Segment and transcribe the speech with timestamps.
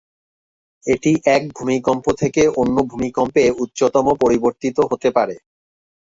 [0.85, 5.35] এটি এক ভূমিকম্প থেকে অন্য ভূমিকম্পে উচ্চতম পরিবর্তিত হতে পারে।